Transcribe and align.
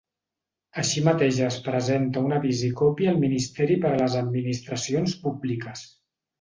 Així 0.83 1.03
mateix 1.07 1.41
es 1.47 1.57
presenta 1.67 2.23
un 2.29 2.33
avís 2.39 2.65
i 2.69 2.71
còpia 2.81 3.13
al 3.13 3.21
Ministeri 3.27 3.79
per 3.87 3.93
a 3.95 4.03
les 4.03 4.19
Administracions 4.25 5.19
Públiques. 5.29 5.89